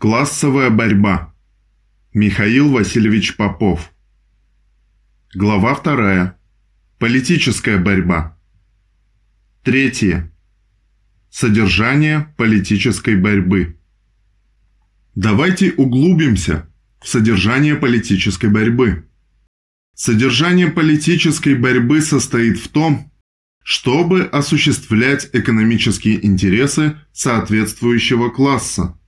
Классовая 0.00 0.70
борьба. 0.70 1.34
Михаил 2.14 2.72
Васильевич 2.72 3.36
Попов. 3.36 3.92
Глава 5.34 5.78
2. 5.78 6.38
Политическая 6.98 7.76
борьба. 7.76 8.38
Третье. 9.62 10.32
Содержание 11.28 12.32
политической 12.38 13.14
борьбы. 13.14 13.78
Давайте 15.14 15.72
углубимся 15.72 16.66
в 17.02 17.06
содержание 17.06 17.74
политической 17.74 18.48
борьбы. 18.48 19.06
Содержание 19.94 20.68
политической 20.68 21.54
борьбы 21.54 22.00
состоит 22.00 22.58
в 22.58 22.68
том, 22.68 23.12
чтобы 23.62 24.22
осуществлять 24.22 25.28
экономические 25.34 26.24
интересы 26.24 26.96
соответствующего 27.12 28.30
класса– 28.30 28.96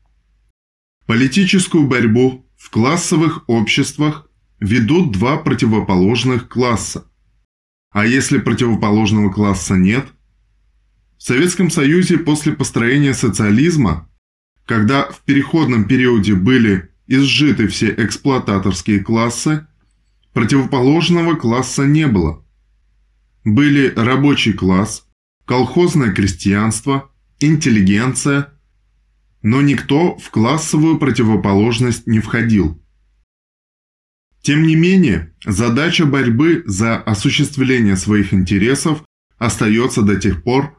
Политическую 1.06 1.86
борьбу 1.88 2.46
в 2.56 2.70
классовых 2.70 3.48
обществах 3.48 4.28
ведут 4.60 5.12
два 5.12 5.36
противоположных 5.36 6.48
класса. 6.48 7.06
А 7.90 8.06
если 8.06 8.38
противоположного 8.38 9.30
класса 9.30 9.74
нет? 9.74 10.06
В 11.18 11.24
Советском 11.24 11.70
Союзе 11.70 12.18
после 12.18 12.52
построения 12.52 13.14
социализма, 13.14 14.08
когда 14.64 15.10
в 15.10 15.22
переходном 15.22 15.86
периоде 15.86 16.34
были 16.34 16.90
изжиты 17.08 17.66
все 17.66 17.92
эксплуататорские 17.92 19.00
классы, 19.00 19.66
противоположного 20.32 21.34
класса 21.34 21.84
не 21.84 22.06
было. 22.06 22.44
Были 23.44 23.92
рабочий 23.94 24.52
класс, 24.52 25.06
колхозное 25.46 26.12
крестьянство, 26.12 27.10
интеллигенция– 27.40 28.52
но 29.42 29.60
никто 29.60 30.16
в 30.16 30.30
классовую 30.30 30.98
противоположность 30.98 32.06
не 32.06 32.20
входил. 32.20 32.80
Тем 34.40 34.66
не 34.66 34.74
менее, 34.74 35.32
задача 35.44 36.04
борьбы 36.04 36.62
за 36.66 36.96
осуществление 36.96 37.96
своих 37.96 38.32
интересов 38.34 39.04
остается 39.38 40.02
до 40.02 40.16
тех 40.16 40.42
пор, 40.42 40.76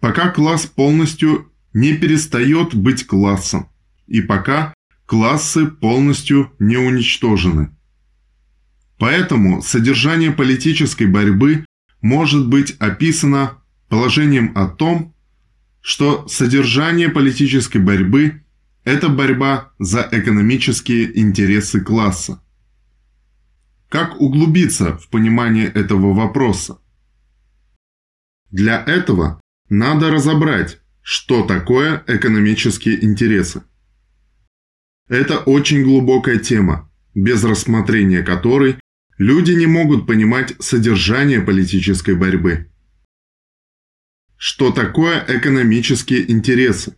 пока 0.00 0.28
класс 0.30 0.66
полностью 0.66 1.52
не 1.72 1.94
перестает 1.94 2.74
быть 2.74 3.06
классом 3.06 3.68
и 4.06 4.20
пока 4.20 4.74
классы 5.06 5.66
полностью 5.66 6.52
не 6.58 6.76
уничтожены. 6.76 7.70
Поэтому 8.98 9.62
содержание 9.62 10.30
политической 10.30 11.06
борьбы 11.06 11.64
может 12.00 12.48
быть 12.48 12.76
описано 12.78 13.58
положением 13.88 14.52
о 14.54 14.68
том, 14.68 15.14
что 15.82 16.26
содержание 16.28 17.10
политической 17.10 17.78
борьбы– 17.78 18.42
это 18.84 19.08
борьба 19.08 19.72
за 19.78 20.08
экономические 20.10 21.18
интересы 21.20 21.80
класса. 21.80 22.40
Как 23.88 24.20
углубиться 24.20 24.96
в 24.96 25.08
понимание 25.10 25.66
этого 25.66 26.14
вопроса? 26.14 26.78
Для 28.50 28.82
этого 28.82 29.40
надо 29.68 30.10
разобрать, 30.10 30.78
что 31.02 31.42
такое 31.44 32.02
экономические 32.06 33.04
интересы. 33.04 33.62
Это 35.08 35.38
очень 35.38 35.82
глубокая 35.82 36.38
тема, 36.38 36.90
без 37.14 37.42
рассмотрения 37.44 38.22
которой 38.22 38.78
люди 39.18 39.52
не 39.52 39.66
могут 39.66 40.06
понимать 40.06 40.54
содержание 40.60 41.40
политической 41.40 42.14
борьбы. 42.14 42.71
Что 44.44 44.72
такое 44.72 45.24
экономические 45.28 46.28
интересы? 46.28 46.96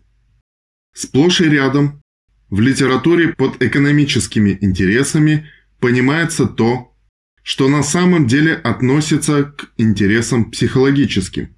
Сплошь 0.94 1.42
и 1.42 1.44
рядом 1.44 2.02
в 2.48 2.58
литературе 2.58 3.34
под 3.34 3.62
экономическими 3.62 4.56
интересами 4.62 5.46
понимается 5.78 6.46
то, 6.46 6.96
что 7.42 7.68
на 7.68 7.82
самом 7.82 8.26
деле 8.26 8.54
относится 8.54 9.44
к 9.44 9.70
интересам 9.76 10.50
психологическим. 10.50 11.54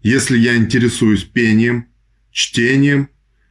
Если 0.00 0.38
я 0.38 0.54
интересуюсь 0.54 1.24
пением, 1.24 1.88
чтением, 2.30 3.08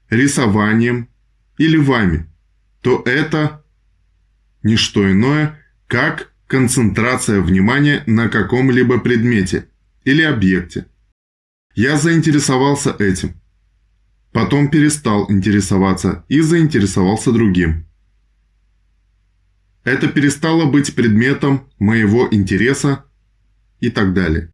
рисованием 0.09 1.09
или 1.57 1.75
вами, 1.75 2.25
то 2.79 3.03
это 3.05 3.65
не 4.63 4.77
что 4.77 5.11
иное, 5.11 5.59
как 5.87 6.33
концентрация 6.47 7.41
внимания 7.41 8.01
на 8.07 8.29
каком-либо 8.29 8.97
предмете 9.01 9.67
или 10.05 10.21
объекте– 10.21 10.85
я 11.75 11.97
заинтересовался 11.97 12.95
этим. 12.99 13.39
Потом 14.31 14.69
перестал 14.69 15.29
интересоваться 15.31 16.25
и 16.27 16.41
заинтересовался 16.41 17.31
другим. 17.31 17.85
Это 19.83 20.07
перестало 20.07 20.65
быть 20.65 20.95
предметом 20.95 21.69
моего 21.77 22.27
интереса 22.31 23.05
и 23.79 23.89
так 23.89 24.13
далее. 24.13 24.51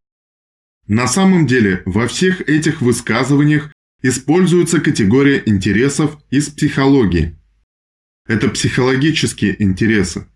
На 0.87 1.07
самом 1.07 1.45
деле 1.45 1.83
во 1.85 2.07
всех 2.07 2.41
этих 2.49 2.81
высказываниях 2.81 3.71
используется 4.01 4.81
категория 4.81 5.41
интересов 5.45 6.17
из 6.31 6.49
психологии. 6.49 7.37
Это 8.27 8.49
психологические 8.49 9.61
интересы. 9.61 10.27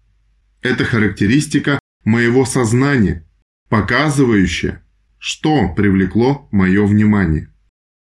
Это 0.62 0.86
характеристика 0.86 1.80
моего 2.06 2.46
сознания, 2.46 3.28
показывающая, 3.70 4.84
что 5.26 5.70
привлекло 5.70 6.50
мое 6.52 6.86
внимание? 6.86 7.48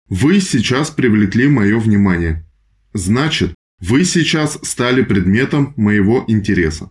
Вы 0.08 0.40
сейчас 0.40 0.90
привлекли 0.90 1.46
мое 1.46 1.78
внимание. 1.78 2.44
Значит, 2.94 3.54
вы 3.78 4.04
сейчас 4.04 4.58
стали 4.64 5.02
предметом 5.02 5.72
моего 5.76 6.24
интереса. 6.26 6.90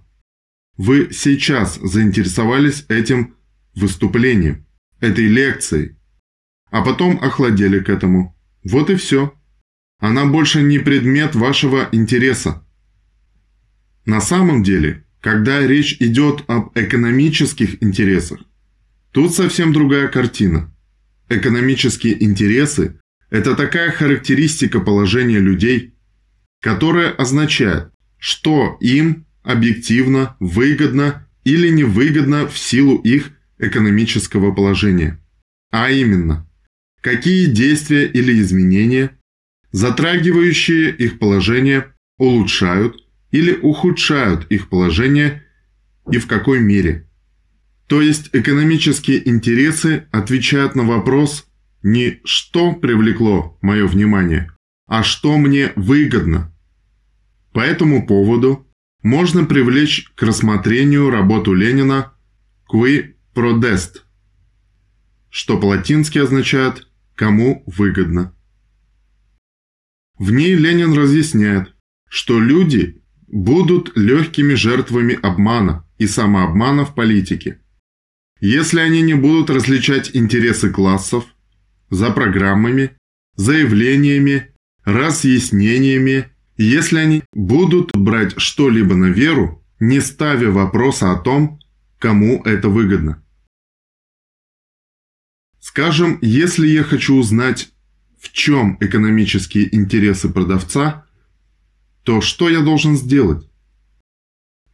Вы 0.77 1.09
сейчас 1.11 1.75
заинтересовались 1.83 2.85
этим 2.87 3.35
выступлением, 3.75 4.65
этой 5.01 5.27
лекцией, 5.27 5.97
а 6.71 6.81
потом 6.81 7.19
охладели 7.21 7.81
к 7.81 7.89
этому. 7.89 8.37
Вот 8.63 8.89
и 8.89 8.95
все. 8.95 9.33
Она 9.99 10.25
больше 10.25 10.61
не 10.61 10.79
предмет 10.79 11.35
вашего 11.35 11.89
интереса. 11.91 12.65
На 14.05 14.21
самом 14.21 14.63
деле, 14.63 15.05
когда 15.19 15.59
речь 15.59 15.97
идет 15.99 16.45
об 16.47 16.71
экономических 16.73 17.83
интересах, 17.83 18.39
Тут 19.15 19.33
совсем 19.33 19.71
другая 19.71 20.09
картина. 20.09 20.75
Экономические 21.29 22.21
интересы– 22.21 22.99
это 23.29 23.55
такая 23.55 23.89
характеристика 23.89 24.81
положения 24.81 25.39
людей, 25.39 25.93
которая 26.61 27.11
означает, 27.11 27.93
что 28.17 28.77
им 28.81 29.25
объективно, 29.41 30.35
выгодно 30.41 31.29
или 31.45 31.69
невыгодно 31.69 32.45
в 32.49 32.57
силу 32.57 32.97
их 32.97 33.31
экономического 33.57 34.51
положения. 34.51 35.17
А 35.71 35.89
именно, 35.89 36.45
какие 36.99 37.45
действия 37.45 38.07
или 38.07 38.37
изменения, 38.41 39.17
затрагивающие 39.71 40.93
их 40.93 41.19
положение, 41.19 41.93
улучшают 42.17 42.97
или 43.31 43.53
ухудшают 43.53 44.45
их 44.51 44.67
положение 44.67 45.45
и 46.11 46.17
в 46.17 46.27
какой 46.27 46.59
мере– 46.59 47.03
то 47.87 48.01
есть 48.01 48.29
экономические 48.33 49.27
интересы 49.29 50.07
отвечают 50.11 50.75
на 50.75 50.83
вопрос 50.83 51.47
не 51.83 52.19
«что 52.23 52.73
привлекло 52.73 53.57
мое 53.61 53.85
внимание», 53.85 54.51
а 54.87 55.03
«что 55.03 55.37
мне 55.37 55.71
выгодно». 55.75 56.51
По 57.53 57.59
этому 57.59 58.07
поводу 58.07 58.67
можно 59.03 59.45
привлечь 59.45 60.11
к 60.15 60.23
рассмотрению 60.23 61.11
работу 61.11 61.53
Ленина 61.53 62.13
«Qui 62.67 63.13
prodest», 63.35 64.01
что 65.29 65.59
по-латински 65.59 66.17
означает 66.17 66.87
«кому 67.13 67.63
выгодно». 67.67 68.35
В 70.17 70.31
ней 70.31 70.55
Ленин 70.55 70.93
разъясняет, 70.93 71.75
что 72.09 72.39
люди 72.39 73.03
будут 73.27 73.95
легкими 73.95 74.55
жертвами 74.55 75.19
обмана 75.21 75.85
и 75.99 76.07
самообмана 76.07 76.83
в 76.85 76.95
политике– 76.95 77.59
если 78.39 78.79
они 78.79 79.01
не 79.01 79.13
будут 79.13 79.49
различать 79.49 80.11
интересы 80.15 80.69
классов 80.69 81.25
за 81.89 82.11
программами, 82.11 82.97
заявлениями, 83.35 84.53
разъяснениями, 84.83 86.31
если 86.57 86.99
они 86.99 87.23
будут 87.33 87.95
брать 87.95 88.39
что-либо 88.39 88.95
на 88.95 89.05
веру, 89.05 89.63
не 89.79 89.99
ставя 89.99 90.51
вопроса 90.51 91.11
о 91.11 91.17
том, 91.17 91.59
кому 91.99 92.41
это 92.43 92.69
выгодно. 92.69 93.23
Скажем, 95.59 96.19
если 96.21 96.67
я 96.67 96.83
хочу 96.83 97.15
узнать, 97.15 97.73
в 98.19 98.31
чем 98.31 98.77
экономические 98.79 99.73
интересы 99.75 100.29
продавца, 100.29 101.05
то 102.03 102.21
что 102.21 102.49
я 102.49 102.61
должен 102.61 102.95
сделать? 102.95 103.49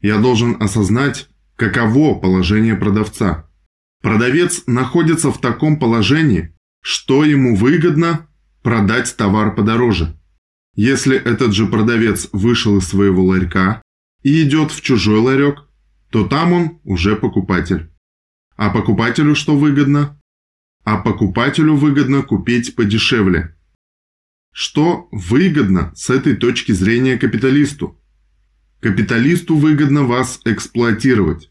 Я 0.01 0.19
должен 0.19 0.61
осознать, 0.61 1.29
каково 1.55 2.19
положение 2.19 2.75
продавца. 2.75 3.49
Продавец 4.01 4.63
находится 4.65 5.31
в 5.31 5.39
таком 5.39 5.77
положении, 5.79 6.55
что 6.81 7.23
ему 7.23 7.55
выгодно 7.55 8.27
продать 8.63 9.15
товар 9.15 9.55
подороже. 9.55 10.17
Если 10.75 11.17
этот 11.17 11.53
же 11.53 11.67
продавец 11.67 12.29
вышел 12.31 12.77
из 12.77 12.87
своего 12.87 13.23
ларька 13.23 13.81
и 14.23 14.41
идет 14.43 14.71
в 14.71 14.81
чужой 14.81 15.19
ларек, 15.19 15.67
то 16.09 16.25
там 16.27 16.53
он 16.53 16.79
уже 16.83 17.15
покупатель. 17.15 17.91
А 18.55 18.69
покупателю 18.69 19.35
что 19.35 19.57
выгодно? 19.57 20.19
А 20.83 20.97
покупателю 20.97 21.75
выгодно 21.75 22.23
купить 22.23 22.75
подешевле. 22.75 23.55
Что 24.51 25.07
выгодно 25.11 25.93
с 25.95 26.09
этой 26.09 26.35
точки 26.35 26.71
зрения 26.71 27.17
капиталисту? 27.17 27.99
Капиталисту 28.79 29.55
выгодно 29.55 30.03
вас 30.03 30.41
эксплуатировать, 30.43 31.50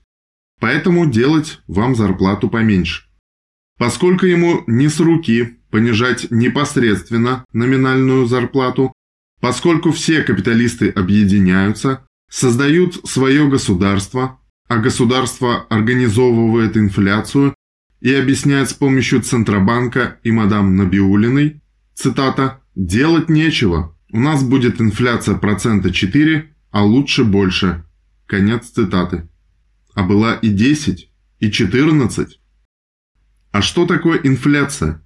поэтому 0.60 1.10
делать 1.10 1.60
вам 1.66 1.94
зарплату 1.94 2.48
поменьше. 2.48 3.04
Поскольку 3.78 4.26
ему 4.26 4.62
не 4.66 4.88
с 4.88 5.00
руки 5.00 5.58
понижать 5.70 6.30
непосредственно 6.30 7.44
номинальную 7.52 8.26
зарплату, 8.26 8.92
поскольку 9.40 9.90
все 9.90 10.22
капиталисты 10.22 10.90
объединяются, 10.90 12.06
создают 12.30 13.08
свое 13.08 13.48
государство, 13.48 14.38
а 14.68 14.76
государство 14.76 15.66
организовывает 15.70 16.76
инфляцию 16.76 17.54
и 18.00 18.12
объясняет 18.12 18.70
с 18.70 18.74
помощью 18.74 19.22
Центробанка 19.22 20.20
и 20.22 20.30
мадам 20.30 20.76
Набиулиной, 20.76 21.62
цитата, 21.94 22.60
«делать 22.74 23.28
нечего, 23.28 23.96
у 24.12 24.20
нас 24.20 24.44
будет 24.44 24.80
инфляция 24.80 25.36
процента 25.36 25.90
4, 25.92 26.54
а 26.70 26.84
лучше 26.84 27.24
больше». 27.24 27.84
Конец 28.26 28.68
цитаты. 28.68 29.28
А 30.00 30.02
была 30.02 30.32
и 30.36 30.48
10, 30.48 31.10
и 31.40 31.50
14. 31.50 32.40
А 33.52 33.60
что 33.60 33.84
такое 33.84 34.18
инфляция? 34.24 35.04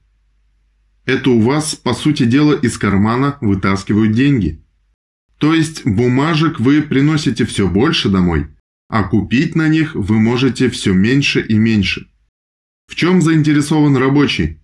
Это 1.05 1.31
у 1.31 1.41
вас, 1.41 1.75
по 1.75 1.95
сути 1.95 2.23
дела, 2.23 2.53
из 2.53 2.79
кармана 2.79 3.37
вытаскивают 3.41 4.13
деньги. 4.13 4.65
То 5.39 5.53
есть 5.53 5.85
бумажек 5.85 6.61
вы 6.61 6.81
приносите 6.81 7.45
все 7.45 7.67
больше 7.67 8.09
домой, 8.09 8.47
а 8.89 9.03
купить 9.03 9.57
на 9.57 9.67
них 9.67 9.97
вы 9.97 10.21
можете 10.21 10.71
все 10.71 10.93
меньше 10.93 11.41
и 11.41 11.59
меньше. 11.59 12.07
В 12.87 12.95
чем 12.95 13.21
заинтересован 13.21 13.97
рабочий? 13.97 14.61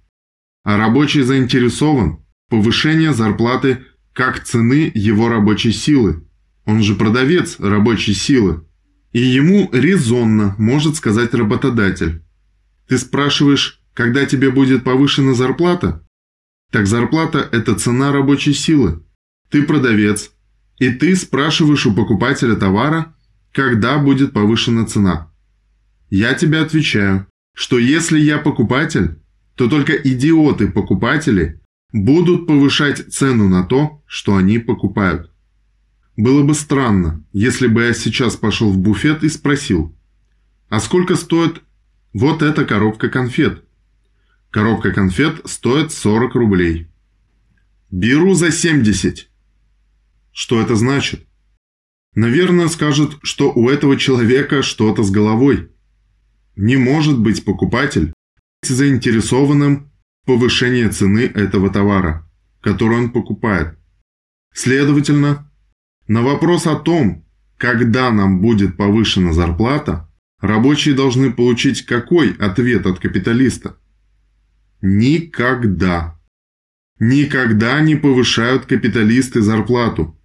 А 0.63 0.77
рабочий 0.77 1.23
заинтересован 1.23 2.25
в 2.47 2.51
повышении 2.51 3.09
зарплаты 3.09 3.85
как 4.13 4.45
цены 4.45 4.93
его 4.95 5.29
рабочей 5.29 5.73
силы. 5.73 6.25
Он 6.67 6.85
же 6.85 6.95
продавец 6.95 7.59
рабочей 7.59 8.15
силы. 8.15 8.65
И 9.13 9.21
ему 9.21 9.69
резонно 9.73 10.55
может 10.59 10.97
сказать 10.97 11.35
работодатель. 11.35 12.23
Ты 12.89 12.99
спрашиваешь, 12.99 13.81
когда 13.95 14.25
тебе 14.25 14.51
будет 14.51 14.85
повышена 14.85 15.35
зарплата? 15.35 16.05
Так 16.71 16.87
зарплата– 16.87 17.49
это 17.53 17.75
цена 17.75 18.13
рабочей 18.13 18.53
силы. 18.53 19.05
Ты 19.51 19.65
продавец, 19.65 20.31
и 20.79 20.91
ты 20.91 21.17
спрашиваешь 21.17 21.87
у 21.87 21.95
покупателя 21.95 22.55
товара, 22.55 23.15
когда 23.53 23.99
будет 23.99 24.33
повышена 24.33 24.87
цена. 24.87 25.33
Я 26.09 26.35
тебе 26.35 26.61
отвечаю, 26.61 27.27
что 27.55 27.79
если 27.79 28.19
я 28.19 28.39
покупатель, 28.39 29.19
то 29.57 29.69
только 29.69 29.93
идиоты-покупатели 29.93 31.61
будут 31.93 32.47
повышать 32.47 33.13
цену 33.13 33.49
на 33.49 33.65
то, 33.65 34.03
что 34.07 34.37
они 34.37 34.59
покупают. 34.59 35.31
Было 36.21 36.43
бы 36.43 36.55
странно, 36.55 37.25
если 37.33 37.67
бы 37.67 37.85
я 37.85 37.95
сейчас 37.95 38.37
пошел 38.37 38.71
в 38.71 38.77
буфет 38.77 39.25
и 39.25 39.31
спросил, 39.31 39.97
а 40.69 40.79
сколько 40.79 41.17
стоит 41.17 41.63
вот 42.13 42.43
эта 42.43 42.67
коробка 42.67 43.09
конфет? 43.09 43.65
Коробка 44.51 44.93
конфет 44.93 45.41
стоит 45.47 45.93
40 45.93 46.35
рублей. 46.35 46.89
Беру 47.91 48.35
за 48.35 48.51
70. 48.51 49.31
Что 50.31 50.61
это 50.61 50.77
значит? 50.77 51.27
Наверное, 52.15 52.69
скажут, 52.69 53.19
что 53.23 53.51
у 53.51 53.71
этого 53.71 53.97
человека 53.97 54.61
что-то 54.61 55.03
с 55.03 55.11
головой. 55.11 55.71
Не 56.55 56.77
может 56.77 57.19
быть 57.19 57.47
покупатель 57.47 58.13
заинтересованным 58.63 59.91
в 60.23 60.27
повышении 60.27 60.87
цены 60.87 61.21
этого 61.21 61.71
товара, 61.71 62.31
который 62.61 62.99
он 62.99 63.11
покупает. 63.11 63.79
Следовательно, 64.53 65.50
на 66.11 66.23
вопрос 66.23 66.67
о 66.67 66.75
том, 66.75 67.25
когда 67.57 68.11
нам 68.11 68.41
будет 68.41 68.77
повышена 68.77 69.33
зарплата, 69.33 70.11
рабочие 70.41 70.97
должны 70.97 71.33
получить 71.33 71.87
какой 71.87 72.33
ответ 72.33 72.85
от 72.87 72.99
капиталиста? 72.99 73.79
Никогда. 74.83 76.19
Никогда 76.99 77.81
не 77.81 77.95
повышают 77.95 78.67
капиталисты 78.67 79.41
зарплату. 79.41 80.21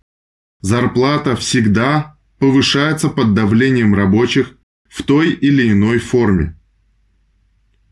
Зарплата 0.59 1.35
всегда 1.35 2.17
повышается 2.39 3.09
под 3.09 3.35
давлением 3.35 3.93
рабочих 3.93 4.57
в 4.89 5.03
той 5.03 5.33
или 5.33 5.71
иной 5.71 5.99
форме. 5.99 6.59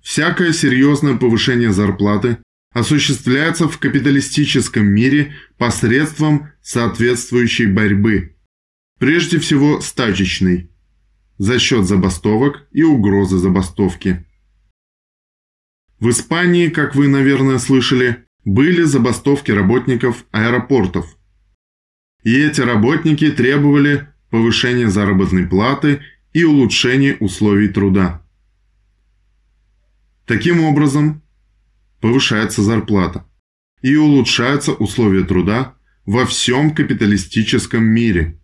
Всякое 0.02 0.52
серьезное 0.52 1.16
повышение 1.16 1.72
зарплаты 1.72 2.40
осуществляется 2.74 3.68
в 3.68 3.78
капиталистическом 3.78 4.86
мире 4.86 5.34
посредством 5.58 6.50
соответствующей 6.62 7.68
борьбы, 7.68 8.36
прежде 9.00 9.40
всего 9.40 9.80
стачечной, 9.80 10.72
за 11.38 11.60
счет 11.60 11.86
забастовок 11.86 12.68
и 12.72 12.84
угрозы 12.84 13.38
забастовки. 13.38 14.26
В 16.00 16.10
Испании, 16.10 16.68
как 16.68 16.96
вы, 16.96 17.08
наверное, 17.08 17.60
слышали, 17.60 18.26
были 18.44 18.84
забастовки 18.84 19.52
работников 19.52 20.26
аэропортов. 20.32 21.18
И 22.24 22.38
эти 22.38 22.62
работники 22.62 23.32
требовали 23.32 24.10
повышения 24.30 24.90
заработной 24.90 25.48
платы 25.48 26.02
и 26.34 26.44
улучшения 26.44 27.16
условий 27.20 27.70
труда. 27.70 28.26
Таким 30.26 30.64
образом, 30.64 31.23
повышается 32.04 32.62
зарплата 32.62 33.26
и 33.82 33.96
улучшаются 33.96 34.74
условия 34.74 35.24
труда 35.24 35.78
во 36.06 36.26
всем 36.26 36.76
капиталистическом 36.76 37.86
мире. 37.86 38.42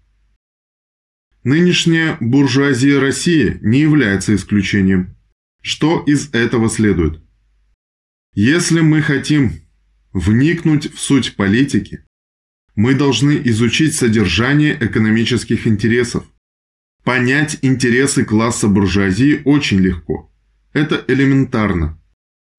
Нынешняя 1.44 2.15
буржуазия 2.21 3.01
России 3.01 3.59
не 3.61 3.81
является 3.81 4.33
исключением. 4.33 5.17
Что 5.61 6.01
из 6.07 6.29
этого 6.33 6.69
следует? 6.69 7.21
Если 8.33 8.79
мы 8.79 9.01
хотим 9.01 9.51
вникнуть 10.13 10.94
в 10.94 10.97
суть 10.97 11.35
политики, 11.35 12.05
мы 12.75 12.95
должны 12.95 13.41
изучить 13.44 13.94
содержание 13.94 14.77
экономических 14.79 15.67
интересов. 15.67 16.24
Понять 17.03 17.60
интересы 17.62 18.24
класса 18.24 18.69
буржуазии 18.69 19.41
очень 19.43 19.79
легко. 19.79 20.34
Это 20.72 21.03
элементарно. 21.10 21.99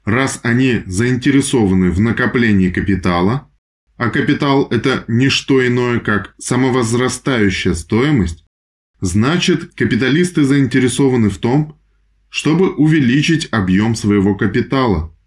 Раз 0.04 0.40
они 0.42 0.82
заинтересованы 0.86 1.90
в 1.90 2.00
накоплении 2.00 2.70
капитала, 2.70 3.48
а 3.96 4.10
капитал– 4.10 4.66
это 4.70 5.04
не 5.08 5.28
что 5.28 5.66
иное, 5.66 6.00
как 6.00 6.34
самовозрастающая 6.38 7.74
стоимость, 7.74 8.44
значит 9.00 9.74
капиталисты 9.74 10.44
заинтересованы 10.44 11.28
в 11.28 11.38
том, 11.38 11.78
чтобы 12.28 12.74
увеличить 12.74 13.48
объем 13.50 13.94
своего 13.94 14.34
капитала– 14.34 15.14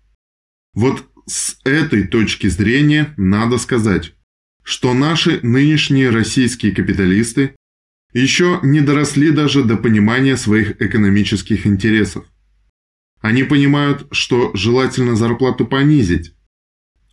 вот 0.74 1.08
с 1.28 1.58
этой 1.64 2.08
точки 2.08 2.48
зрения 2.48 3.14
надо 3.16 3.58
сказать, 3.58 4.16
что 4.64 4.94
наши 4.94 5.40
нынешние 5.44 6.10
российские 6.10 6.74
капиталисты 6.74 7.56
еще 8.12 8.60
не 8.64 8.82
доросли 8.82 9.32
даже 9.32 9.64
до 9.64 9.78
понимания 9.78 10.36
своих 10.36 10.82
экономических 10.82 11.68
интересов. 11.68 12.26
Они 13.24 13.44
понимают, 13.46 14.06
что 14.12 14.52
желательно 14.54 15.16
зарплату 15.16 15.66
понизить, 15.66 16.34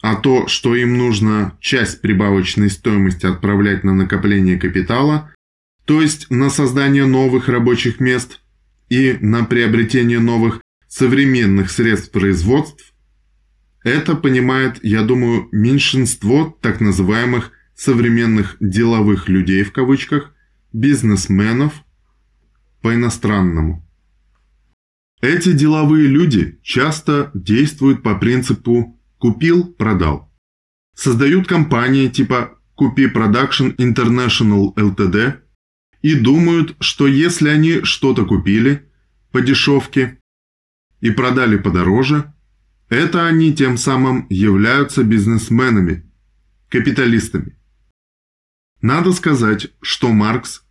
а 0.02 0.16
то, 0.16 0.48
что 0.48 0.74
им 0.74 0.98
нужно 0.98 1.56
часть 1.60 2.00
прибавочной 2.00 2.68
стоимости 2.68 3.26
отправлять 3.26 3.84
на 3.84 3.94
накопление 3.94 4.58
капитала, 4.58 5.32
то 5.84 6.02
есть 6.02 6.28
на 6.28 6.50
создание 6.50 7.06
новых 7.06 7.48
рабочих 7.48 8.00
мест 8.00 8.40
и 8.88 9.18
на 9.20 9.44
приобретение 9.44 10.18
новых 10.18 10.60
современных 10.88 11.70
средств 11.70 12.10
производств, 12.10 12.92
это 13.84 14.16
понимает, 14.16 14.82
я 14.82 15.02
думаю, 15.02 15.48
меньшинство 15.52 16.58
так 16.60 16.80
называемых 16.80 17.52
современных 17.76 18.56
«деловых 18.58 19.28
людей» 19.28 19.62
в 19.62 19.72
кавычках, 19.72 20.34
бизнесменов 20.72 21.84
по-иностранному. 22.82 23.86
Эти 25.20 25.52
деловые 25.52 26.06
люди 26.06 26.58
часто 26.62 27.30
действуют 27.34 28.02
по 28.02 28.14
принципу 28.14 28.98
«купил-продал». 29.18 30.32
Создают 30.94 31.46
компании 31.46 32.08
типа 32.08 32.58
«Купи 32.74 33.06
Production 33.06 33.76
International 33.76 34.74
Ltd» 34.74 35.40
и 36.02 36.14
думают, 36.14 36.76
что 36.80 37.06
если 37.06 37.48
они 37.48 37.82
что-то 37.82 38.24
купили 38.24 38.90
по 39.30 39.40
дешевке 39.40 40.18
и 41.00 41.10
продали 41.10 41.56
подороже– 41.56 42.32
это 42.90 43.24
они 43.24 43.54
тем 43.54 43.76
самым 43.76 44.26
являются 44.28 45.04
бизнесменами, 45.04 46.10
капиталистами. 46.68 47.56
Надо 48.82 49.12
сказать, 49.12 49.68
что 49.80 50.08
Маркс, 50.08 50.66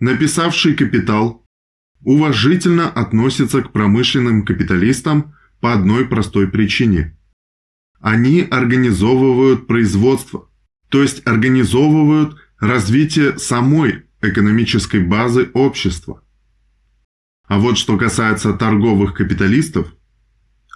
написавший 0.00 0.74
«Капитал», 0.74 1.43
уважительно 2.04 2.88
относится 2.88 3.62
к 3.62 3.72
промышленным 3.72 4.44
капиталистам 4.44 5.34
по 5.60 5.72
одной 5.72 6.06
простой 6.06 6.48
причине. 6.48 7.16
Они 8.00 8.42
организовывают 8.42 9.66
производство, 9.66 10.48
то 10.90 11.02
есть 11.02 11.26
организовывают 11.26 12.36
развитие 12.60 13.38
самой 13.38 14.04
экономической 14.20 15.00
базы 15.00 15.50
общества. 15.54 16.22
А 17.46 17.58
вот 17.58 17.78
что 17.78 17.96
касается 17.96 18.52
торговых 18.52 19.14
капиталистов, 19.14 19.94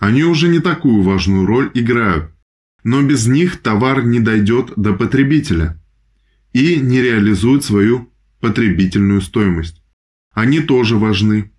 они 0.00 0.24
уже 0.24 0.48
не 0.48 0.60
такую 0.60 1.02
важную 1.02 1.46
роль 1.46 1.70
играют, 1.74 2.32
но 2.84 3.02
без 3.02 3.26
них 3.26 3.60
товар 3.60 4.04
не 4.04 4.20
дойдет 4.20 4.72
до 4.76 4.94
потребителя 4.94 5.82
и 6.52 6.76
не 6.76 7.02
реализует 7.02 7.64
свою 7.64 8.12
потребительную 8.40 9.20
стоимость. 9.20 9.77
Они 10.38 10.60
тоже 10.60 10.96
важны. 10.96 11.50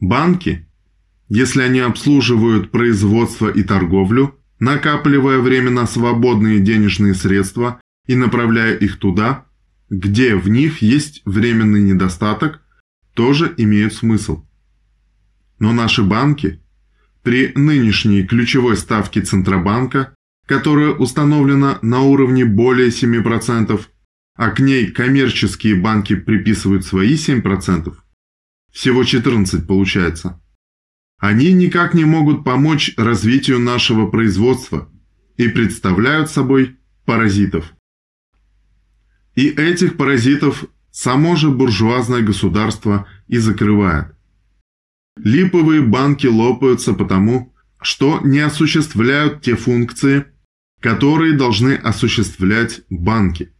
Банки, 0.00 0.66
если 1.28 1.60
они 1.60 1.80
обслуживают 1.80 2.70
производство 2.70 3.50
и 3.50 3.62
торговлю, 3.62 4.38
накапливая 4.58 5.38
временно 5.40 5.84
свободные 5.86 6.60
денежные 6.60 7.12
средства 7.12 7.78
и 8.06 8.16
направляя 8.16 8.74
их 8.74 8.98
туда, 8.98 9.44
где 9.90 10.34
в 10.34 10.48
них 10.48 10.80
есть 10.80 11.20
временный 11.26 11.82
недостаток, 11.82 12.62
тоже 13.12 13.52
имеют 13.58 13.92
смысл. 13.92 14.46
Но 15.58 15.74
наши 15.74 16.02
банки 16.02 16.62
при 17.22 17.52
нынешней 17.54 18.22
ключевой 18.26 18.78
ставке 18.78 19.20
Центробанка, 19.20 20.14
которая 20.46 20.92
установлена 20.92 21.80
на 21.82 22.00
уровне 22.00 22.46
более 22.46 22.88
7%, 22.88 23.78
а 24.38 24.52
к 24.52 24.60
ней 24.60 24.86
коммерческие 24.86 25.74
банки 25.74 26.14
приписывают 26.14 26.86
свои 26.86 27.16
7%, 27.16 27.92
всего 28.70 29.02
14 29.02 29.66
получается, 29.66 30.40
они 31.18 31.52
никак 31.52 31.92
не 31.92 32.04
могут 32.04 32.44
помочь 32.44 32.94
развитию 32.96 33.58
нашего 33.58 34.06
производства 34.06 34.88
и 35.36 35.48
представляют 35.48 36.30
собой 36.30 36.78
паразитов. 37.04 37.72
И 39.34 39.48
этих 39.48 39.96
паразитов 39.96 40.66
само 40.92 41.34
же 41.34 41.50
буржуазное 41.50 42.22
государство 42.22 43.08
и 43.26 43.38
закрывает. 43.38 44.14
Липовые 45.16 45.82
банки 45.82 46.28
лопаются 46.28 46.94
потому, 46.94 47.52
что 47.82 48.20
не 48.22 48.38
осуществляют 48.38 49.42
те 49.42 49.56
функции, 49.56 50.26
которые 50.80 51.32
должны 51.36 51.72
осуществлять 51.72 52.82
банки. 52.88 53.52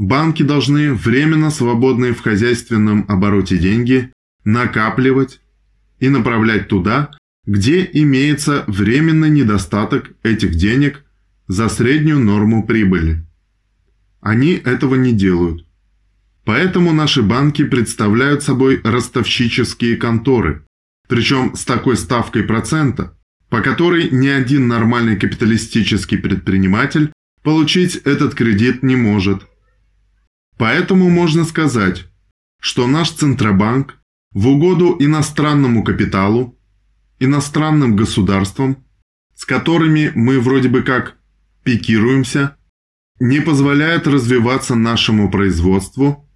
Банки 0.00 0.42
должны 0.42 0.94
временно 0.94 1.50
свободные 1.50 2.14
в 2.14 2.22
хозяйственном 2.22 3.04
обороте 3.06 3.58
деньги 3.58 4.10
накапливать 4.44 5.42
и 5.98 6.08
направлять 6.08 6.68
туда, 6.68 7.10
где 7.44 7.86
имеется 7.92 8.64
временный 8.66 9.28
недостаток 9.28 10.12
этих 10.22 10.54
денег 10.54 11.04
за 11.48 11.68
среднюю 11.68 12.18
норму 12.18 12.66
прибыли. 12.66 13.26
Они 14.22 14.52
этого 14.52 14.94
не 14.94 15.12
делают. 15.12 15.66
Поэтому 16.46 16.92
наши 16.92 17.20
банки 17.20 17.66
представляют 17.66 18.42
собой 18.42 18.80
ростовщические 18.82 19.98
конторы, 19.98 20.64
причем 21.10 21.54
с 21.54 21.66
такой 21.66 21.98
ставкой 21.98 22.44
процента, 22.44 23.18
по 23.50 23.60
которой 23.60 24.08
ни 24.08 24.28
один 24.28 24.66
нормальный 24.66 25.16
капиталистический 25.16 26.16
предприниматель 26.16 27.12
получить 27.42 27.96
этот 27.96 28.34
кредит 28.34 28.82
не 28.82 28.96
может. 28.96 29.46
Поэтому 30.60 31.08
можно 31.08 31.46
сказать, 31.46 32.04
что 32.60 32.86
наш 32.86 33.12
Центробанк 33.12 33.98
в 34.32 34.46
угоду 34.46 34.94
иностранному 34.98 35.82
капиталу, 35.82 36.60
иностранным 37.18 37.96
государствам, 37.96 38.84
с 39.34 39.46
которыми 39.46 40.12
мы 40.14 40.38
вроде 40.38 40.68
бы 40.68 40.82
как 40.82 41.16
пикируемся, 41.64 42.58
не 43.20 43.40
позволяет 43.40 44.06
развиваться 44.06 44.74
нашему 44.74 45.30
производству, 45.30 46.28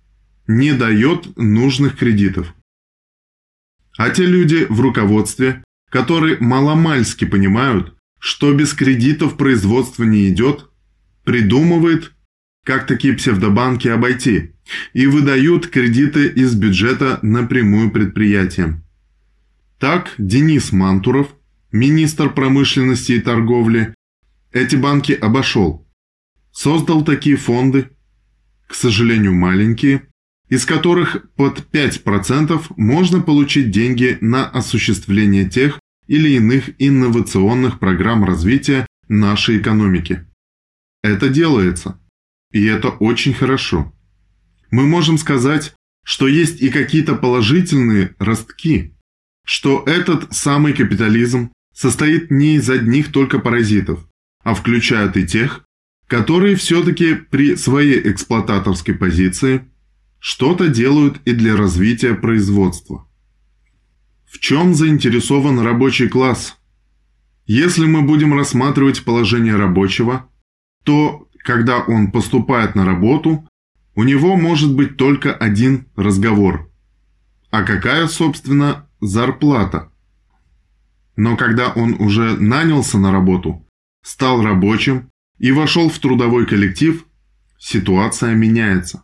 не 0.46 0.72
дает 0.72 1.36
нужных 1.36 1.98
кредитов. 1.98 2.54
А 3.98 4.08
те 4.08 4.24
люди 4.24 4.64
в 4.70 4.80
руководстве, 4.80 5.62
которые 5.90 6.38
маломальски 6.40 7.26
понимают, 7.26 7.94
что 8.18 8.54
без 8.54 8.72
кредитов 8.72 9.36
производство 9.36 10.02
не 10.02 10.30
идет, 10.30 10.70
придумывает, 11.24 12.14
как 12.64 12.86
такие 12.86 13.14
псевдобанки 13.14 13.88
обойти, 13.88 14.54
и 14.92 15.06
выдают 15.06 15.68
кредиты 15.68 16.26
из 16.26 16.54
бюджета 16.54 17.18
напрямую 17.22 17.90
предприятиям. 17.90 18.82
Так 19.78 20.14
Денис 20.18 20.72
Мантуров, 20.72 21.28
министр 21.70 22.32
промышленности 22.32 23.12
и 23.12 23.20
торговли, 23.20 23.94
эти 24.52 24.76
банки 24.76 25.12
обошел– 25.12 25.82
создал 26.54 27.04
такие 27.04 27.36
фонды, 27.36 27.90
к 28.66 28.74
сожалению 28.74 29.34
маленькие, 29.34 30.06
из 30.48 30.64
которых 30.64 31.26
под 31.36 31.66
5% 31.72 32.62
можно 32.76 33.20
получить 33.20 33.70
деньги 33.70 34.16
на 34.20 34.46
осуществление 34.48 35.48
тех 35.48 35.80
или 36.06 36.30
иных 36.30 36.70
инновационных 36.78 37.78
программ 37.80 38.24
развития 38.24 38.86
нашей 39.08 39.58
экономики. 39.58 40.26
Это 41.02 41.28
делается, 41.28 42.00
и 42.54 42.64
это 42.66 42.88
очень 42.88 43.34
хорошо. 43.34 43.92
Мы 44.70 44.86
можем 44.86 45.18
сказать, 45.18 45.74
что 46.04 46.28
есть 46.28 46.62
и 46.62 46.70
какие-то 46.70 47.16
положительные 47.16 48.14
ростки, 48.18 48.94
что 49.44 49.82
этот 49.86 50.32
самый 50.32 50.72
капитализм 50.72 51.50
состоит 51.74 52.30
не 52.30 52.54
из 52.54 52.70
одних 52.70 53.10
только 53.10 53.40
паразитов, 53.40 54.08
а 54.44 54.54
включает 54.54 55.16
и 55.16 55.26
тех, 55.26 55.64
которые 56.06 56.54
все-таки 56.54 57.14
при 57.14 57.56
своей 57.56 58.00
эксплуататорской 58.08 58.94
позиции 58.94 59.66
что-то 60.20 60.68
делают 60.68 61.20
и 61.24 61.32
для 61.32 61.56
развития 61.56 62.14
производства. 62.14 63.08
В 64.24 64.38
чем 64.38 64.74
заинтересован 64.74 65.58
рабочий 65.58 66.08
класс? 66.08 66.56
Если 67.46 67.84
мы 67.84 68.02
будем 68.02 68.32
рассматривать 68.32 69.04
положение 69.04 69.56
рабочего, 69.56 70.30
то, 70.84 71.28
когда 71.44 71.80
он 71.80 72.10
поступает 72.10 72.74
на 72.74 72.86
работу, 72.86 73.46
у 73.94 74.02
него 74.02 74.34
может 74.34 74.74
быть 74.74 74.96
только 74.96 75.32
один 75.32 75.86
разговор. 75.94 76.72
А 77.50 77.62
какая, 77.62 78.08
собственно, 78.08 78.88
зарплата? 79.00 79.92
Но 81.16 81.36
когда 81.36 81.68
он 81.68 81.94
уже 82.00 82.36
нанялся 82.40 82.98
на 82.98 83.12
работу, 83.12 83.64
стал 84.02 84.42
рабочим, 84.42 85.10
и 85.38 85.52
вошел 85.52 85.90
в 85.90 85.98
трудовой 85.98 86.46
коллектив, 86.46 87.04
ситуация 87.58 88.34
меняется. 88.34 89.02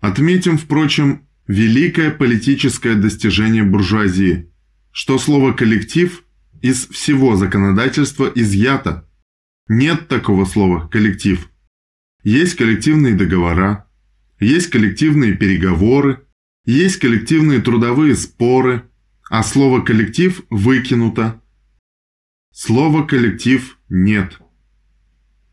Отметим, 0.00 0.58
впрочем, 0.58 1.26
великое 1.48 2.10
политическое 2.10 2.94
достижение 2.94 3.64
буржуазии, 3.64 4.52
что 4.92 5.18
слово 5.18 5.52
«коллектив» 5.52 6.22
из 6.60 6.86
всего 6.88 7.34
законодательства 7.36 8.30
изъято. 8.32 9.08
Нет 9.68 10.08
такого 10.08 10.44
слова 10.44 10.86
«коллектив». 10.86 11.48
Есть 12.22 12.56
коллективные 12.56 13.14
договора, 13.14 13.88
есть 14.38 14.70
коллективные 14.70 15.34
переговоры, 15.34 16.26
есть 16.64 16.98
коллективные 16.98 17.60
трудовые 17.60 18.14
споры, 18.14 18.88
а 19.28 19.42
слово 19.42 19.80
«коллектив» 19.80 20.42
выкинуто. 20.50 21.40
Слова 22.52 23.04
«коллектив» 23.04 23.78
нет 23.88 24.38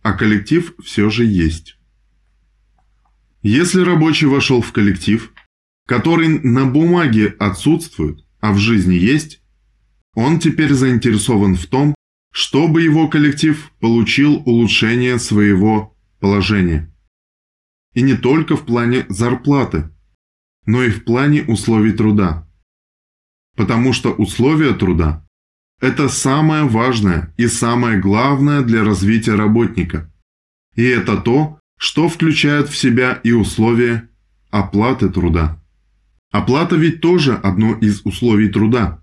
а 0.01 0.13
коллектив 0.13 0.73
все 0.83 1.09
же 1.09 1.25
есть. 1.25 1.77
Если 3.41 3.81
рабочий 3.81 4.27
вошел 4.27 4.61
в 4.61 4.71
коллектив, 4.71 5.31
который 5.87 6.27
на 6.27 6.65
бумаге 6.65 7.35
отсутствует, 7.39 8.25
а 8.39 8.51
в 8.53 8.57
жизни 8.57 8.95
есть, 8.95 9.41
он 10.13 10.39
теперь 10.39 10.73
заинтересован 10.73 11.55
в 11.55 11.65
том, 11.67 11.95
чтобы 12.31 12.81
его 12.81 13.07
коллектив 13.07 13.71
получил 13.79 14.41
улучшение 14.45 15.19
своего 15.19 15.95
положения. 16.19 16.93
И 17.93 18.01
не 18.01 18.15
только 18.15 18.55
в 18.55 18.65
плане 18.65 19.05
зарплаты, 19.09 19.89
но 20.65 20.83
и 20.83 20.89
в 20.89 21.03
плане 21.03 21.43
условий 21.43 21.93
труда. 21.93 22.47
Потому 23.55 23.93
что 23.93 24.11
условия 24.11 24.73
труда 24.73 25.25
это 25.79 26.09
самое 26.09 26.65
важное 26.65 27.33
и 27.37 27.47
самое 27.47 27.99
главное 27.99 28.61
для 28.61 28.83
развития 28.83 29.35
работника. 29.35 30.11
И 30.75 30.83
это 30.83 31.17
то, 31.17 31.59
что 31.77 32.09
включает 32.09 32.67
в 32.67 32.75
себя 32.75 33.19
и 33.23 33.31
условия 33.31 34.09
оплаты 34.49 35.09
труда. 35.09 35.63
Оплата 36.31 36.75
ведь 36.75 36.99
тоже 36.99 37.33
одно 37.33 37.75
из 37.75 38.01
условий 38.03 38.49
труда. 38.49 39.01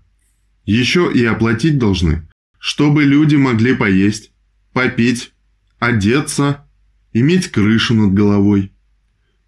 Еще 0.65 1.11
и 1.11 1.25
оплатить 1.25 1.79
должны, 1.79 2.27
чтобы 2.59 3.03
люди 3.05 3.35
могли 3.35 3.75
поесть, 3.75 4.31
попить, 4.71 5.33
одеться, 5.79 6.66
иметь 7.13 7.47
крышу 7.49 7.93
над 7.93 8.13
головой. 8.13 8.73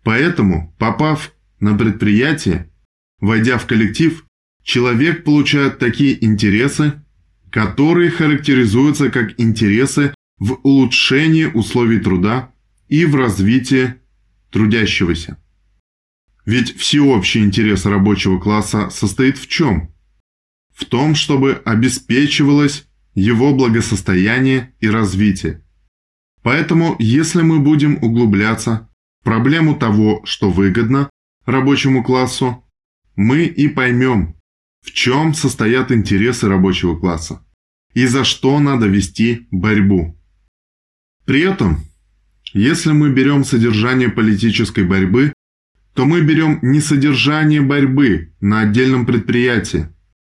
Поэтому, 0.03 0.75
попав 0.79 1.33
на 1.59 1.77
предприятие, 1.77 2.71
войдя 3.19 3.57
в 3.57 3.67
коллектив, 3.67 4.25
человек 4.63 5.23
получает 5.23 5.79
такие 5.79 6.23
интересы, 6.23 7.01
которые 7.51 8.11
характеризуются 8.11 9.09
как 9.09 9.39
интересы 9.39 10.13
в 10.37 10.59
улучшении 10.63 11.45
условий 11.45 11.99
труда 11.99 12.53
и 12.87 13.05
в 13.05 13.15
развитии 13.15 13.95
трудящегося. 14.51 15.37
Ведь 16.45 16.75
всеобщий 16.77 17.43
интерес 17.43 17.85
рабочего 17.85 18.39
класса 18.39 18.89
состоит 18.89 19.37
в 19.37 19.47
чем? 19.47 19.93
В 20.73 20.85
том, 20.85 21.13
чтобы 21.13 21.61
обеспечивалось 21.65 22.87
его 23.13 23.53
благосостояние 23.53 24.73
и 24.79 24.89
развитие. 24.89 25.63
Поэтому, 26.43 26.95
если 26.99 27.41
мы 27.41 27.59
будем 27.59 28.01
углубляться 28.03 28.89
в 29.21 29.25
проблему 29.25 29.75
того, 29.75 30.21
что 30.23 30.49
выгодно 30.49 31.09
рабочему 31.45 32.03
классу, 32.03 32.63
мы 33.15 33.43
и 33.43 33.67
поймем, 33.67 34.35
в 34.81 34.91
чем 34.91 35.33
состоят 35.33 35.91
интересы 35.91 36.47
рабочего 36.47 36.97
класса 36.97 37.45
и 37.93 38.05
за 38.05 38.23
что 38.23 38.59
надо 38.59 38.87
вести 38.87 39.47
борьбу. 39.51 40.17
При 41.25 41.41
этом, 41.41 41.83
если 42.53 42.91
мы 42.91 43.11
берем 43.11 43.43
содержание 43.43 44.09
политической 44.09 44.83
борьбы, 44.83 45.33
то 45.93 46.05
мы 46.05 46.21
берем 46.21 46.59
не 46.61 46.79
содержание 46.79 47.61
борьбы 47.61 48.33
на 48.39 48.61
отдельном 48.61 49.05
предприятии, 49.05 49.89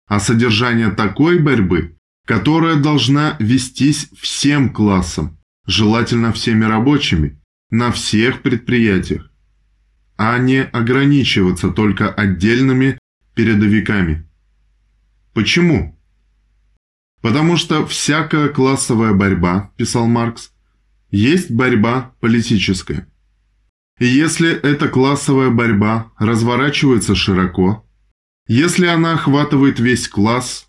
а 0.07 0.19
содержание 0.19 0.89
такой 0.89 1.39
борьбы, 1.39 1.97
которая 2.25 2.75
должна 2.75 3.35
вестись 3.39 4.09
всем 4.17 4.69
классом, 4.69 5.38
желательно 5.69 6.33
всеми 6.33 6.65
рабочими, 6.65 7.39
на 7.69 7.91
всех 7.91 8.41
предприятиях, 8.41 9.31
а 10.17 10.39
не 10.39 10.63
ограничиваться 10.63 11.69
только 11.69 12.11
отдельными 12.11 12.97
передовиками. 13.35 14.27
Почему? 15.33 15.95
Потому 17.21 17.55
что 17.55 17.85
всякая 17.85 18.49
классовая 18.49 19.13
борьба, 19.13 19.71
писал 19.77 20.07
Маркс, 20.07 20.51
есть 21.11 21.51
борьба 21.51 22.15
политическая. 22.19 23.07
И 23.99 24.07
если 24.07 24.51
эта 24.51 24.87
классовая 24.87 25.51
борьба 25.51 26.11
разворачивается 26.17 27.13
широко, 27.13 27.85
если 28.47 28.87
она 28.87 29.13
охватывает 29.13 29.79
весь 29.79 30.07
класс, 30.07 30.67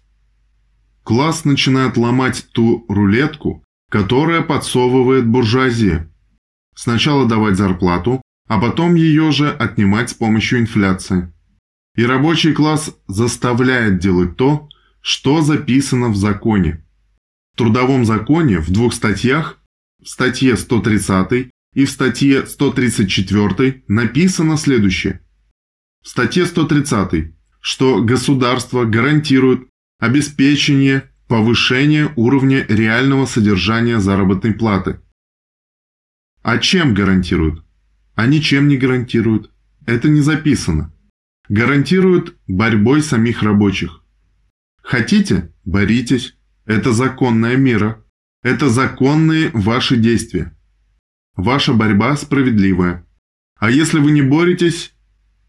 класс 1.05 1.47
начинает 1.47 1.97
ломать 1.97 2.49
ту 2.53 2.85
рулетку, 2.91 3.65
которая 3.91 4.41
подсовывает 4.41 5.27
буржуазия. 5.27 6.11
Сначала 6.75 7.29
давать 7.29 7.57
зарплату, 7.57 8.23
а 8.49 8.59
потом 8.59 8.95
ее 8.95 9.33
же 9.33 9.51
отнимать 9.51 10.11
с 10.11 10.15
помощью 10.15 10.61
инфляции. 10.61 11.33
И 11.97 12.05
рабочий 12.05 12.53
класс 12.53 12.97
заставляет 13.09 13.99
делать 13.99 14.37
то, 14.37 14.69
что 15.03 15.43
записано 15.43 16.09
в 16.09 16.17
законе. 16.17 16.87
В 17.53 17.59
Трудовом 17.59 18.05
законе 18.05 18.61
в 18.61 18.71
двух 18.71 18.95
статьях, 18.95 19.59
в 20.03 20.09
статье 20.09 20.57
130 20.57 21.51
и 21.75 21.85
в 21.85 21.91
статье 21.91 22.47
134 22.47 23.85
написано 23.89 24.57
следующее. 24.57 25.21
В 26.03 26.09
статье 26.09 26.47
130, 26.47 27.35
что 27.61 28.03
государство 28.03 28.85
гарантирует 28.85 29.69
обеспечение 29.99 31.10
повышения 31.31 32.13
уровня 32.17 32.67
реального 32.69 33.25
содержания 33.25 34.01
заработной 34.01 34.53
платы. 34.53 35.01
А 36.43 36.59
чем 36.59 36.93
гарантируют? 36.93 37.65
А 38.17 38.27
ничем 38.27 38.67
не 38.67 38.77
гарантируют. 38.77 39.53
Это 39.87 40.09
не 40.09 40.23
записано. 40.23 40.93
Гарантируют 41.49 42.37
борьбой 42.49 43.01
самих 43.01 43.45
рабочих. 43.45 44.03
Хотите– 44.83 45.55
боритесь. 45.65 46.37
Это 46.65 46.93
законная 46.93 47.57
мера. 47.57 48.05
Это 48.43 48.69
законные 48.69 49.51
ваши 49.53 49.97
действия. 49.97 50.59
Ваша 51.37 51.75
борьба 51.75 52.17
справедливая. 52.17 53.07
А 53.55 53.71
если 53.71 54.01
вы 54.01 54.11
не 54.11 54.23
боретесь, 54.23 54.97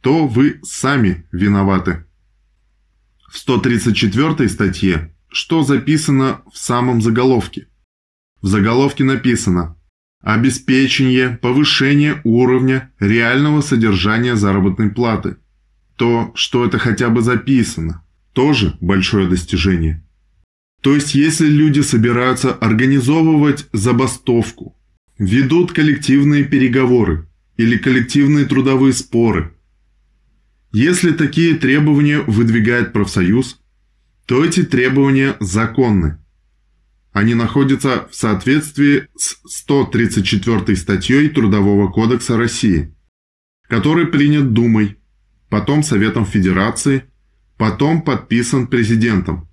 то 0.01 0.27
вы 0.27 0.59
сами 0.61 1.27
виноваты. 1.31 2.05
В 3.31 3.35
134 3.39 4.47
статье 4.47 5.15
что 5.31 5.63
записано 5.63 6.41
в 6.51 6.57
самом 6.57 7.01
заголовке? 7.01 7.67
В 8.41 8.47
заголовке 8.47 9.03
написано 9.03 9.77
«Обеспечение 10.21 11.29
повышения 11.41 12.21
уровня 12.23 12.91
реального 12.99 13.61
содержания 13.61 14.35
заработной 14.35 14.89
платы». 14.89 15.37
То, 15.95 16.31
что 16.35 16.65
это 16.65 16.79
хотя 16.79 17.09
бы 17.09 17.21
записано, 17.21 18.03
тоже 18.33 18.77
большое 18.81 19.27
достижение. 19.27 20.05
То 20.81 20.95
есть, 20.95 21.15
если 21.15 21.47
люди 21.47 21.81
собираются 21.81 22.53
организовывать 22.53 23.67
забастовку, 23.71 24.75
ведут 25.17 25.71
коллективные 25.71 26.43
переговоры 26.43 27.29
или 27.55 27.77
коллективные 27.77 28.45
трудовые 28.45 28.93
споры. 28.93 29.53
Если 30.73 31.11
такие 31.11 31.55
требования 31.55 32.19
выдвигает 32.21 32.93
профсоюз, 32.93 33.60
то 34.31 34.45
эти 34.45 34.63
требования 34.63 35.35
законны. 35.41 36.17
Они 37.11 37.33
находятся 37.33 38.07
в 38.09 38.15
соответствии 38.15 39.09
с 39.17 39.35
134 39.45 40.73
статьей 40.77 41.27
Трудового 41.27 41.91
кодекса 41.91 42.37
России, 42.37 42.95
который 43.63 44.07
принят 44.07 44.53
Думой, 44.53 44.99
потом 45.49 45.83
Советом 45.83 46.25
Федерации, 46.25 47.11
потом 47.57 48.03
подписан 48.03 48.67
президентом. 48.67 49.49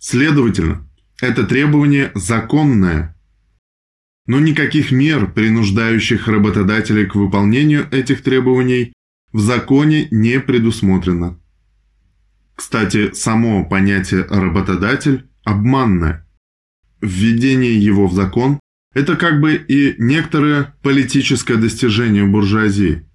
Следовательно, 0.00 0.88
это 1.20 1.44
требование 1.44 2.12
законное– 2.14 3.14
но 4.26 4.40
никаких 4.40 4.90
мер, 4.90 5.30
принуждающих 5.30 6.28
работодателей 6.28 7.04
к 7.04 7.14
выполнению 7.14 7.86
этих 7.92 8.22
требований, 8.22 8.94
в 9.34 9.40
законе 9.40 10.08
не 10.10 10.40
предусмотрено. 10.40 11.38
Кстати, 12.54 13.12
само 13.12 13.64
понятие 13.64 14.24
«работодатель» 14.24 15.28
обманное. 15.44 16.26
Введение 17.00 17.78
его 17.78 18.06
в 18.06 18.14
закон– 18.14 18.60
это 18.94 19.16
как 19.16 19.40
бы 19.40 19.56
и 19.56 19.94
некоторое 19.98 20.74
политическое 20.82 21.56
достижение 21.56 22.24
буржуазии. 22.24 23.08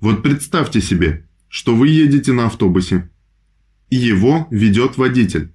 Вот 0.00 0.22
представьте 0.22 0.80
себе, 0.80 1.28
что 1.48 1.74
вы 1.74 1.88
едете 1.88 2.32
на 2.32 2.46
автобусе, 2.46 3.10
и 3.88 3.96
его 3.96 4.46
ведет 4.50 4.98
водитель. 4.98 5.54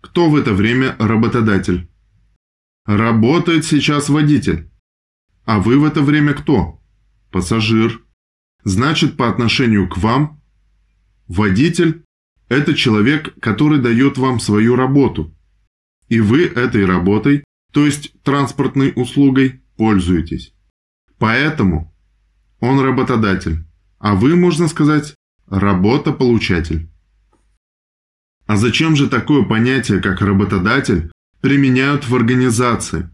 Кто 0.00 0.28
в 0.28 0.36
это 0.36 0.52
время 0.52 0.96
работодатель? 0.98 1.88
Работает 2.84 3.64
сейчас 3.64 4.08
водитель. 4.08 4.70
А 5.44 5.60
вы 5.60 5.78
в 5.78 5.84
это 5.84 6.02
время 6.02 6.34
кто? 6.34 6.82
Пассажир. 7.30 8.02
Значит, 8.64 9.16
по 9.16 9.28
отношению 9.28 9.88
к 9.88 9.96
вам, 9.98 10.42
водитель– 11.28 12.04
это 12.48 12.74
человек, 12.74 13.34
который 13.40 13.80
дает 13.80 14.18
вам 14.18 14.40
свою 14.40 14.76
работу. 14.76 15.34
И 16.08 16.20
вы 16.20 16.44
этой 16.44 16.84
работой, 16.84 17.44
то 17.72 17.84
есть 17.84 18.12
транспортной 18.22 18.92
услугой, 18.94 19.62
пользуетесь. 19.76 20.54
Поэтому 21.18 21.94
он 22.60 22.80
работодатель, 22.80 23.64
а 23.98 24.14
вы, 24.14 24.36
можно 24.36 24.68
сказать, 24.68 25.14
работополучатель. 25.48 26.88
А 28.46 28.56
зачем 28.56 28.94
же 28.94 29.08
такое 29.08 29.44
понятие, 29.44 30.00
как 30.00 30.20
работодатель, 30.20 31.10
применяют 31.40 32.08
в 32.08 32.14
организации, 32.14 33.10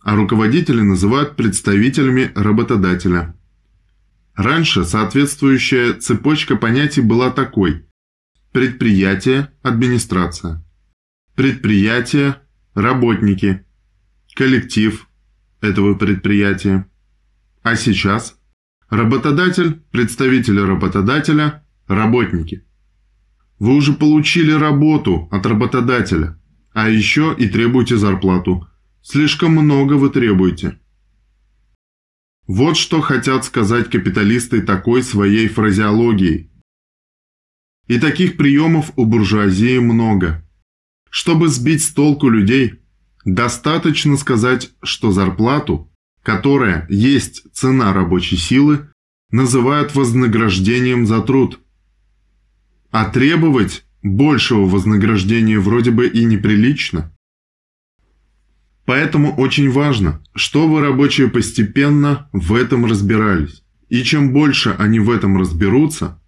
а 0.00 0.16
руководители 0.16 0.80
называют 0.80 1.36
представителями 1.36 2.32
работодателя. 2.34 3.34
Раньше 4.34 4.84
соответствующая 4.84 5.94
цепочка 5.94 6.56
понятий 6.56 7.00
была 7.00 7.30
такой– 7.30 7.86
предприятие– 8.52 9.50
администрация, 9.62 10.64
предприятие– 11.34 12.36
работники, 12.74 13.64
коллектив 14.34 15.08
этого 15.60 15.94
предприятия. 15.94 16.86
А 17.62 17.76
сейчас– 17.76 18.38
работодатель, 18.90 19.82
представители 19.90 20.60
работодателя, 20.60 21.64
работники. 21.86 22.64
Вы 23.58 23.74
уже 23.74 23.92
получили 23.92 24.52
работу 24.52 25.28
от 25.30 25.46
работодателя– 25.46 26.38
а 26.74 26.88
еще 26.88 27.34
и 27.38 27.48
требуете 27.48 27.96
зарплату. 27.96 28.66
Слишком 29.00 29.52
много 29.52 29.94
вы 29.94 30.10
требуете. 30.10 30.80
Вот 32.46 32.76
что 32.76 33.00
хотят 33.00 33.44
сказать 33.44 33.88
капиталисты 33.88 34.60
такой 34.60 35.02
своей 35.02 35.48
фразеологией. 35.48 36.50
И 37.86 37.98
таких 37.98 38.36
приемов 38.36 38.92
у 38.96 39.06
буржуазии 39.06 39.78
много. 39.78 40.46
Чтобы 41.08 41.48
сбить 41.48 41.82
с 41.82 41.92
толку 41.92 42.28
людей, 42.28 42.80
достаточно 43.24 44.16
сказать, 44.18 44.72
что 44.82 45.10
зарплату, 45.10 45.90
которая 46.22 46.86
есть 46.90 47.50
цена 47.54 47.92
рабочей 47.94 48.36
силы, 48.36 48.90
называют 49.30 49.94
вознаграждением 49.94 51.06
за 51.06 51.22
труд. 51.22 51.60
А 52.90 53.08
требовать 53.08 53.84
большего 54.02 54.66
вознаграждения 54.66 55.58
вроде 55.58 55.90
бы 55.90 56.08
и 56.08 56.24
неприлично. 56.24 57.13
Поэтому 58.86 59.34
очень 59.34 59.70
важно, 59.70 60.22
чтобы 60.34 60.80
рабочие 60.80 61.28
постепенно 61.28 62.28
в 62.32 62.54
этом 62.54 62.84
разбирались. 62.84 63.62
И 63.88 64.02
чем 64.02 64.32
больше 64.32 64.74
они 64.78 65.00
в 65.00 65.10
этом 65.10 65.38
разберутся, 65.38 66.20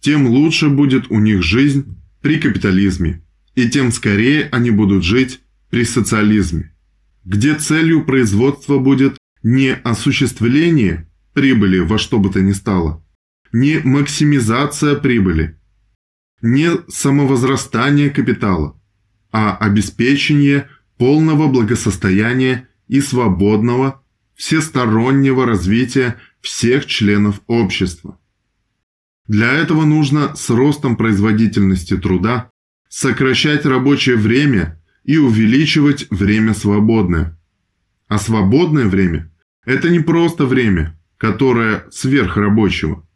тем 0.00 0.26
лучше 0.26 0.68
будет 0.68 1.10
у 1.10 1.20
них 1.20 1.42
жизнь 1.42 1.96
при 2.20 2.40
капитализме, 2.40 3.22
и 3.54 3.68
тем 3.68 3.92
скорее 3.92 4.48
они 4.50 4.70
будут 4.70 5.04
жить 5.04 5.40
при 5.70 5.84
социализме, 5.84 6.74
где 7.24 7.54
целью 7.54 8.04
производства 8.04 8.78
будет 8.78 9.16
не 9.42 9.74
осуществление 9.74 11.08
прибыли 11.32 11.78
во 11.78 11.98
что 11.98 12.18
бы 12.18 12.30
то 12.30 12.40
ни 12.40 12.52
стало, 12.52 13.04
не 13.52 13.78
максимизация 13.84 14.96
прибыли, 14.96 15.58
не 16.42 16.70
самовозрастание 16.88 18.10
капитала, 18.10 18.80
а 19.32 19.56
обеспечение 19.56 20.68
полного 21.00 21.48
благосостояния 21.48 22.68
и 22.86 23.00
свободного, 23.00 24.02
всестороннего 24.34 25.46
развития 25.46 26.16
всех 26.42 26.84
членов 26.84 27.40
общества. 27.46 28.20
Для 29.26 29.50
этого 29.50 29.86
нужно 29.86 30.36
с 30.36 30.50
ростом 30.50 30.96
производительности 30.96 31.96
труда 31.96 32.50
сокращать 32.90 33.64
рабочее 33.64 34.16
время 34.16 34.78
и 35.02 35.16
увеличивать 35.16 36.06
время 36.10 36.52
свободное. 36.52 37.38
А 38.06 38.18
свободное 38.18 38.84
время– 38.84 39.32
это 39.64 39.88
не 39.88 40.00
просто 40.00 40.44
время, 40.44 41.00
которое 41.16 41.86
сверхрабочего. 41.90 43.08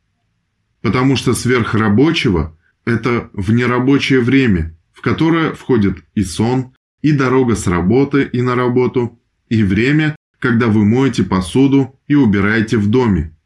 Потому 0.81 1.17
что 1.17 1.35
сверхрабочего– 1.35 2.59
это 2.87 3.29
внерабочее 3.35 4.21
время, 4.21 4.75
в 4.95 5.03
которое 5.03 5.53
входит 5.53 5.99
и 6.15 6.25
сон, 6.25 6.73
и 7.05 7.13
дорога 7.13 7.55
с 7.55 7.67
работы 7.67 8.23
и 8.23 8.41
на 8.41 8.55
работу, 8.55 9.21
и 9.51 9.63
время, 9.63 10.17
когда 10.39 10.69
вы 10.69 10.87
моете 10.87 11.23
посуду 11.23 12.01
и 12.07 12.15
убираете 12.15 12.79
в 12.79 12.89
доме, 12.89 13.37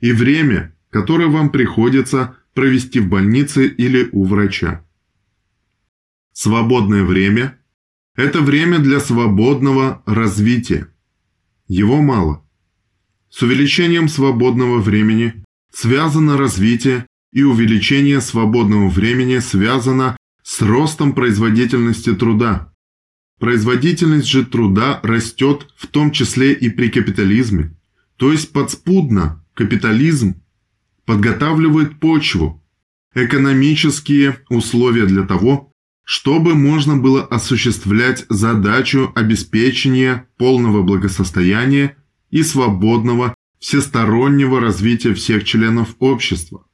и 0.00 0.10
время, 0.10 0.74
которое 0.90 1.28
вам 1.28 1.50
приходится 1.50 2.36
провести 2.54 2.98
в 2.98 3.08
больнице 3.08 3.68
или 3.68 4.08
у 4.10 4.24
врача. 4.24 4.84
Свободное 6.32 7.04
время– 7.04 7.56
это 8.16 8.40
время 8.40 8.80
для 8.80 8.98
свободного 8.98 10.02
развития. 10.06 10.88
Его 11.68 12.02
мало. 12.02 12.44
С 13.30 13.42
увеличением 13.42 14.08
свободного 14.08 14.80
времени 14.80 15.44
связано 15.72 16.36
развитие, 16.36 17.06
и 17.32 17.44
увеличение 17.44 18.20
свободного 18.20 18.88
времени 18.88 19.38
связано 19.38 20.16
с 20.42 20.60
ростом 20.62 21.12
производительности 21.12 22.12
труда. 22.12 22.73
Производительность 23.44 24.26
же 24.26 24.42
труда 24.42 25.00
растет 25.02 25.66
в 25.76 25.86
том 25.86 26.12
числе 26.12 26.54
и 26.54 26.70
при 26.70 26.88
капитализме, 26.88 27.76
то 28.16 28.32
есть 28.32 28.54
подспудно 28.54 29.44
капитализм 29.52 30.36
подготавливает 31.04 32.00
почву, 32.00 32.64
экономические 33.14 34.38
условия 34.48 35.04
для 35.04 35.24
того, 35.24 35.70
чтобы 36.04 36.54
можно 36.54 36.96
было 36.96 37.22
осуществлять 37.22 38.24
задачу 38.30 39.12
обеспечения 39.14 40.26
полного 40.38 40.82
благосостояния 40.82 41.98
и 42.30 42.42
свободного 42.42 43.34
всестороннего 43.58 44.58
развития 44.58 45.12
всех 45.12 45.44
членов 45.44 45.96
общества. 45.98 46.64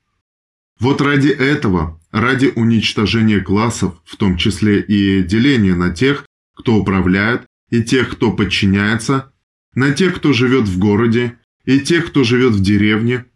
Вот 0.79 1.01
ради 1.01 1.31
этого, 1.31 2.01
ради 2.13 2.53
уничтожения 2.55 3.41
классов, 3.41 3.95
в 4.05 4.15
том 4.15 4.37
числе 4.37 4.81
и 4.81 5.25
деления 5.25 5.75
на 5.75 5.91
тех, 5.91 6.27
кто 6.61 6.77
управляет, 6.77 7.47
и 7.71 7.83
тех, 7.83 8.11
кто 8.11 8.33
подчиняется, 8.33 9.33
на 9.75 9.93
тех, 9.93 10.17
кто 10.17 10.33
живет 10.33 10.69
в 10.69 10.79
городе, 10.79 11.39
и 11.65 11.81
тех, 11.81 12.07
кто 12.07 12.25
живет 12.25 12.55
в 12.55 12.63
деревне, 12.63 13.27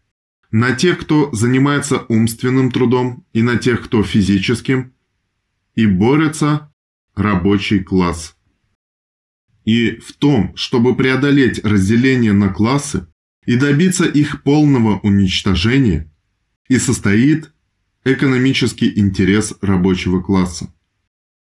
на 0.50 0.72
тех, 0.72 0.98
кто 0.98 1.32
занимается 1.32 2.04
умственным 2.08 2.70
трудом, 2.70 3.24
и 3.32 3.42
на 3.42 3.56
тех, 3.56 3.82
кто 3.82 4.02
физическим, 4.02 4.92
и 5.74 5.86
борется 5.86 6.72
рабочий 7.14 7.80
класс. 7.80 8.36
И 9.64 9.96
в 9.96 10.12
том, 10.12 10.54
чтобы 10.56 10.94
преодолеть 10.94 11.64
разделение 11.64 12.32
на 12.32 12.48
классы 12.48 13.06
и 13.46 13.56
добиться 13.56 14.04
их 14.04 14.42
полного 14.42 14.98
уничтожения, 15.00 16.10
и 16.68 16.78
состоит 16.78 17.52
экономический 18.04 18.98
интерес 18.98 19.54
рабочего 19.60 20.20
класса. 20.20 20.72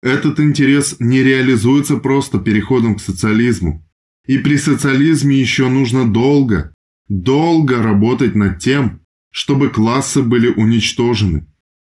Этот 0.04 0.42
интерес 0.42 0.98
не 1.00 1.24
реализуется 1.24 1.96
просто 1.96 2.38
переходом 2.38 2.96
к 2.96 3.02
социализму. 3.02 3.89
И 4.28 4.38
при 4.38 4.58
социализме 4.58 5.39
еще 5.39 5.70
нужно 5.70 6.12
долго, 6.12 6.74
долго 7.08 7.82
работать 7.82 8.36
над 8.36 8.60
тем, 8.60 9.00
чтобы 9.32 9.70
классы 9.70 10.22
были 10.22 10.50
уничтожены. 10.50 11.48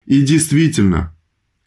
И 0.07 0.23
действительно, 0.23 1.15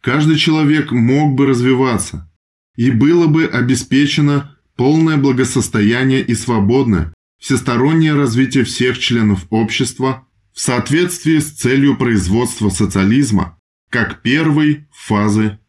каждый 0.01 0.35
человек 0.35 0.91
мог 0.91 1.35
бы 1.35 1.45
развиваться, 1.45 2.29
и 2.75 2.91
было 2.91 3.27
бы 3.27 3.45
обеспечено 3.45 4.57
полное 4.75 5.15
благосостояние 5.15 6.21
и 6.21 6.35
свободное, 6.35 7.13
всестороннее 7.39 8.15
развитие 8.15 8.65
всех 8.65 8.99
членов 8.99 9.45
общества 9.49 10.27
в 10.53 10.59
соответствии 10.59 11.39
с 11.39 11.51
целью 11.51 11.95
производства 11.95 12.67
социализма 12.67 13.57
как 13.89 14.21
первой 14.21 14.87
фазы 14.91 15.59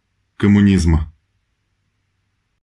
коммунизма. 0.44 1.10